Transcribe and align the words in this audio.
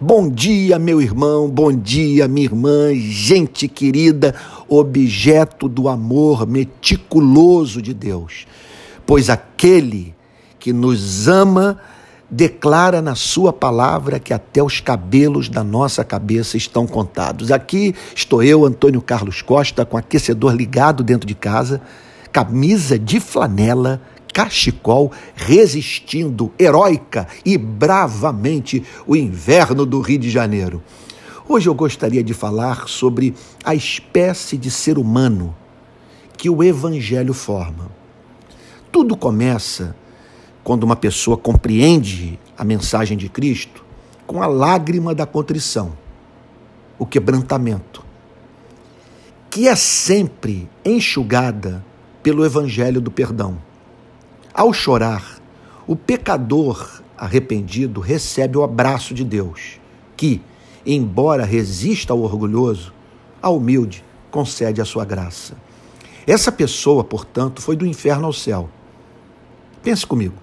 Bom 0.00 0.28
dia, 0.28 0.76
meu 0.76 1.00
irmão, 1.00 1.48
bom 1.48 1.72
dia, 1.72 2.26
minha 2.26 2.46
irmã, 2.46 2.92
gente 2.92 3.68
querida, 3.68 4.34
objeto 4.68 5.68
do 5.68 5.88
amor 5.88 6.48
meticuloso 6.48 7.80
de 7.80 7.94
Deus. 7.94 8.44
Pois 9.06 9.30
aquele 9.30 10.12
que 10.58 10.72
nos 10.72 11.28
ama 11.28 11.78
declara 12.28 13.00
na 13.00 13.14
sua 13.14 13.52
palavra 13.52 14.18
que 14.18 14.34
até 14.34 14.60
os 14.60 14.80
cabelos 14.80 15.48
da 15.48 15.62
nossa 15.62 16.02
cabeça 16.02 16.56
estão 16.56 16.88
contados. 16.88 17.52
Aqui 17.52 17.94
estou 18.16 18.42
eu, 18.42 18.64
Antônio 18.64 19.00
Carlos 19.00 19.42
Costa, 19.42 19.84
com 19.84 19.96
aquecedor 19.96 20.56
ligado 20.56 21.04
dentro 21.04 21.24
de 21.24 21.36
casa, 21.36 21.80
camisa 22.32 22.98
de 22.98 23.20
flanela 23.20 24.02
cachecol, 24.34 25.12
resistindo 25.36 26.52
heróica 26.58 27.28
e 27.46 27.56
bravamente 27.56 28.82
o 29.06 29.14
inverno 29.14 29.86
do 29.86 30.00
Rio 30.00 30.18
de 30.18 30.28
Janeiro. 30.28 30.82
Hoje 31.48 31.68
eu 31.68 31.74
gostaria 31.74 32.24
de 32.24 32.34
falar 32.34 32.88
sobre 32.88 33.32
a 33.64 33.76
espécie 33.76 34.58
de 34.58 34.72
ser 34.72 34.98
humano 34.98 35.54
que 36.36 36.50
o 36.50 36.64
Evangelho 36.64 37.32
forma. 37.32 37.88
Tudo 38.90 39.16
começa 39.16 39.94
quando 40.64 40.82
uma 40.82 40.96
pessoa 40.96 41.36
compreende 41.36 42.38
a 42.58 42.64
mensagem 42.64 43.16
de 43.16 43.28
Cristo 43.28 43.84
com 44.26 44.42
a 44.42 44.46
lágrima 44.46 45.14
da 45.14 45.26
contrição, 45.26 45.92
o 46.98 47.06
quebrantamento, 47.06 48.04
que 49.48 49.68
é 49.68 49.76
sempre 49.76 50.68
enxugada 50.84 51.84
pelo 52.20 52.44
Evangelho 52.44 53.00
do 53.00 53.10
perdão. 53.10 53.58
Ao 54.54 54.72
chorar, 54.72 55.40
o 55.84 55.96
pecador 55.96 57.02
arrependido 57.18 58.00
recebe 58.00 58.56
o 58.56 58.62
abraço 58.62 59.12
de 59.12 59.24
Deus, 59.24 59.80
que, 60.16 60.40
embora 60.86 61.44
resista 61.44 62.12
ao 62.12 62.20
orgulhoso, 62.20 62.94
a 63.42 63.50
humilde 63.50 64.04
concede 64.30 64.80
a 64.80 64.84
sua 64.84 65.04
graça. 65.04 65.56
Essa 66.24 66.52
pessoa, 66.52 67.02
portanto, 67.02 67.60
foi 67.60 67.74
do 67.74 67.84
inferno 67.84 68.26
ao 68.26 68.32
céu. 68.32 68.70
Pense 69.82 70.06
comigo. 70.06 70.36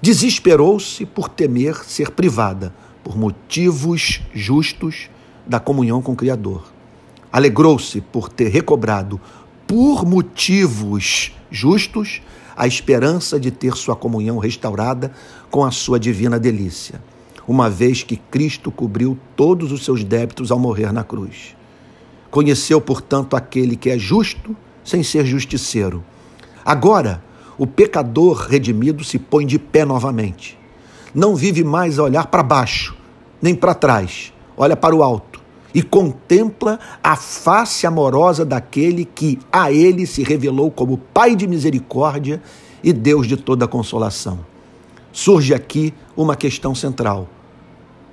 Desesperou-se 0.00 1.06
por 1.06 1.28
temer 1.28 1.84
ser 1.84 2.10
privada, 2.10 2.74
por 3.04 3.16
motivos 3.16 4.22
justos, 4.34 5.08
da 5.46 5.60
comunhão 5.60 6.02
com 6.02 6.12
o 6.12 6.16
Criador. 6.16 6.64
Alegrou-se 7.32 8.00
por 8.00 8.28
ter 8.28 8.48
recobrado, 8.48 9.20
por 9.72 10.04
motivos 10.04 11.32
justos, 11.50 12.20
a 12.54 12.66
esperança 12.66 13.40
de 13.40 13.50
ter 13.50 13.74
sua 13.74 13.96
comunhão 13.96 14.36
restaurada 14.36 15.10
com 15.50 15.64
a 15.64 15.70
sua 15.70 15.98
divina 15.98 16.38
delícia, 16.38 17.00
uma 17.48 17.70
vez 17.70 18.02
que 18.02 18.18
Cristo 18.18 18.70
cobriu 18.70 19.18
todos 19.34 19.72
os 19.72 19.82
seus 19.82 20.04
débitos 20.04 20.52
ao 20.52 20.58
morrer 20.58 20.92
na 20.92 21.02
cruz. 21.02 21.56
Conheceu, 22.30 22.82
portanto, 22.82 23.34
aquele 23.34 23.74
que 23.74 23.88
é 23.88 23.98
justo 23.98 24.54
sem 24.84 25.02
ser 25.02 25.24
justiceiro. 25.24 26.04
Agora, 26.62 27.24
o 27.56 27.66
pecador 27.66 28.46
redimido 28.50 29.02
se 29.02 29.18
põe 29.18 29.46
de 29.46 29.58
pé 29.58 29.86
novamente. 29.86 30.58
Não 31.14 31.34
vive 31.34 31.64
mais 31.64 31.98
a 31.98 32.02
olhar 32.02 32.26
para 32.26 32.42
baixo, 32.42 32.94
nem 33.40 33.54
para 33.54 33.72
trás, 33.72 34.34
olha 34.54 34.76
para 34.76 34.94
o 34.94 35.02
alto 35.02 35.31
e 35.74 35.82
contempla 35.82 36.78
a 37.02 37.16
face 37.16 37.86
amorosa 37.86 38.44
daquele 38.44 39.04
que 39.04 39.38
a 39.50 39.72
ele 39.72 40.06
se 40.06 40.22
revelou 40.22 40.70
como 40.70 40.98
Pai 40.98 41.34
de 41.34 41.46
misericórdia 41.46 42.42
e 42.82 42.92
Deus 42.92 43.26
de 43.26 43.36
toda 43.36 43.68
consolação. 43.68 44.40
Surge 45.12 45.54
aqui 45.54 45.94
uma 46.16 46.36
questão 46.36 46.74
central: 46.74 47.28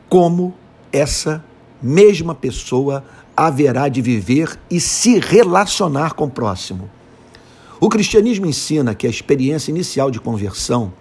como 0.07 0.53
essa 0.91 1.43
mesma 1.81 2.35
pessoa 2.35 3.03
haverá 3.35 3.87
de 3.87 4.01
viver 4.01 4.59
e 4.69 4.79
se 4.79 5.19
relacionar 5.19 6.13
com 6.13 6.25
o 6.25 6.29
próximo? 6.29 6.89
O 7.79 7.87
cristianismo 7.87 8.45
ensina 8.45 8.93
que 8.93 9.07
a 9.07 9.09
experiência 9.09 9.71
inicial 9.71 10.11
de 10.11 10.19
conversão, 10.19 10.91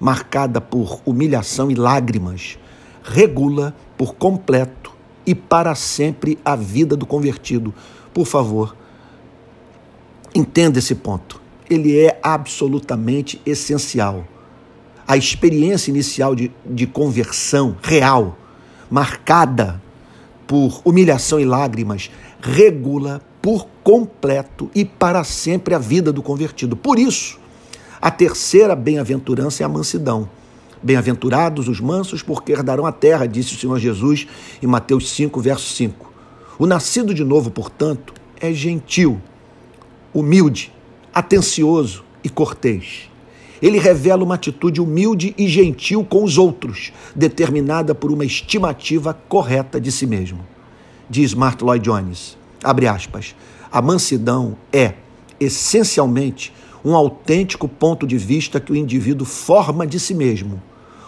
marcada 0.00 0.60
por 0.60 1.00
humilhação 1.06 1.70
e 1.70 1.76
lágrimas, 1.76 2.58
regula 3.04 3.72
por 3.96 4.16
completo 4.16 4.87
e 5.28 5.34
para 5.34 5.74
sempre 5.74 6.38
a 6.42 6.56
vida 6.56 6.96
do 6.96 7.04
convertido. 7.04 7.74
Por 8.14 8.26
favor, 8.26 8.74
entenda 10.34 10.78
esse 10.78 10.94
ponto. 10.94 11.38
Ele 11.68 11.98
é 11.98 12.18
absolutamente 12.22 13.38
essencial. 13.44 14.26
A 15.06 15.18
experiência 15.18 15.90
inicial 15.90 16.34
de, 16.34 16.50
de 16.64 16.86
conversão 16.86 17.76
real, 17.82 18.38
marcada 18.90 19.82
por 20.46 20.80
humilhação 20.82 21.38
e 21.38 21.44
lágrimas, 21.44 22.10
regula 22.40 23.20
por 23.42 23.66
completo 23.84 24.70
e 24.74 24.82
para 24.82 25.22
sempre 25.24 25.74
a 25.74 25.78
vida 25.78 26.10
do 26.10 26.22
convertido. 26.22 26.74
Por 26.74 26.98
isso, 26.98 27.38
a 28.00 28.10
terceira 28.10 28.74
bem-aventurança 28.74 29.62
é 29.62 29.66
a 29.66 29.68
mansidão. 29.68 30.26
Bem-aventurados 30.82 31.68
os 31.68 31.80
mansos, 31.80 32.22
porque 32.22 32.52
herdarão 32.52 32.86
a 32.86 32.92
terra, 32.92 33.26
disse 33.26 33.54
o 33.54 33.58
Senhor 33.58 33.78
Jesus 33.78 34.26
em 34.62 34.66
Mateus 34.66 35.10
5, 35.10 35.40
verso 35.40 35.74
5. 35.74 36.12
O 36.58 36.66
nascido 36.66 37.12
de 37.12 37.24
novo, 37.24 37.50
portanto, 37.50 38.12
é 38.40 38.52
gentil, 38.52 39.20
humilde, 40.14 40.72
atencioso 41.12 42.04
e 42.22 42.28
cortês. 42.28 43.10
Ele 43.60 43.78
revela 43.78 44.22
uma 44.22 44.36
atitude 44.36 44.80
humilde 44.80 45.34
e 45.36 45.48
gentil 45.48 46.04
com 46.04 46.22
os 46.22 46.38
outros, 46.38 46.92
determinada 47.14 47.94
por 47.94 48.12
uma 48.12 48.24
estimativa 48.24 49.12
correta 49.12 49.80
de 49.80 49.90
si 49.90 50.06
mesmo. 50.06 50.46
Diz 51.10 51.34
Martin 51.34 51.64
Lloyd 51.64 51.84
Jones, 51.84 52.38
abre 52.62 52.86
aspas, 52.86 53.34
a 53.70 53.82
mansidão 53.82 54.56
é, 54.72 54.94
essencialmente, 55.40 56.52
um 56.88 56.96
autêntico 56.96 57.68
ponto 57.68 58.06
de 58.06 58.16
vista 58.16 58.58
que 58.58 58.72
o 58.72 58.76
indivíduo 58.76 59.26
forma 59.26 59.86
de 59.86 60.00
si 60.00 60.14
mesmo, 60.14 60.62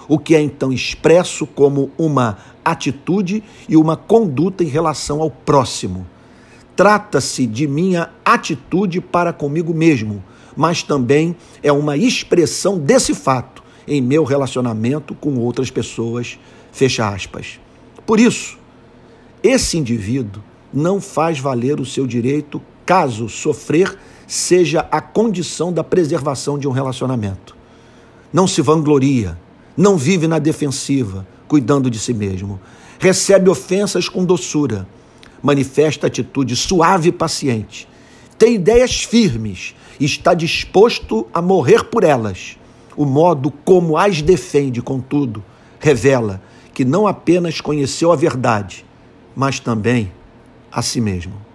o 0.07 0.19
que 0.19 0.35
é 0.35 0.41
então 0.43 0.71
expresso 0.71 1.47
como 1.47 1.91
uma 1.97 2.37
atitude 2.63 3.43
e 3.67 3.79
uma 3.79 3.97
conduta 3.97 4.63
em 4.63 4.67
relação 4.67 5.23
ao 5.23 5.31
próximo. 5.31 6.07
Trata-se 6.77 7.47
de 7.47 7.67
minha 7.67 8.11
atitude 8.23 9.01
para 9.01 9.33
comigo 9.33 9.73
mesmo, 9.73 10.23
mas 10.55 10.83
também 10.83 11.35
é 11.63 11.73
uma 11.73 11.97
expressão 11.97 12.79
desse 12.79 13.15
fato 13.15 13.63
em 13.89 14.03
meu 14.03 14.23
relacionamento 14.23 15.15
com 15.15 15.39
outras 15.39 15.71
pessoas. 15.71 16.39
Fecha 16.71 17.09
aspas. 17.09 17.59
Por 18.05 18.21
isso, 18.21 18.59
esse 19.43 19.79
indivíduo 19.79 20.43
não 20.75 21.01
faz 21.01 21.39
valer 21.39 21.81
o 21.81 21.87
seu 21.87 22.07
direito 22.07 22.61
caso 22.91 23.29
sofrer 23.29 23.97
seja 24.27 24.85
a 24.91 25.01
condição 25.01 25.73
da 25.73 25.85
preservação 25.85 26.59
de 26.59 26.67
um 26.67 26.73
relacionamento. 26.73 27.57
Não 28.33 28.49
se 28.49 28.61
vangloria, 28.61 29.39
não 29.77 29.97
vive 29.97 30.27
na 30.27 30.41
defensiva, 30.41 31.25
cuidando 31.47 31.89
de 31.89 32.01
si 32.01 32.13
mesmo. 32.13 32.61
Recebe 32.99 33.49
ofensas 33.49 34.09
com 34.09 34.25
doçura, 34.25 34.89
manifesta 35.41 36.09
atitude 36.09 36.57
suave 36.57 37.11
e 37.11 37.13
paciente. 37.13 37.87
Tem 38.37 38.57
ideias 38.57 39.05
firmes 39.05 39.73
e 40.01 40.05
está 40.05 40.35
disposto 40.35 41.29
a 41.33 41.41
morrer 41.41 41.85
por 41.85 42.03
elas. 42.03 42.57
O 42.97 43.05
modo 43.05 43.53
como 43.65 43.97
as 43.97 44.21
defende, 44.21 44.83
contudo, 44.83 45.45
revela 45.79 46.43
que 46.75 46.85
não 46.85 47.07
apenas 47.07 47.61
conheceu 47.61 48.11
a 48.11 48.17
verdade, 48.17 48.85
mas 49.37 49.61
também 49.61 50.11
a 50.73 50.83
si 50.83 51.01
mesmo. 51.01 51.50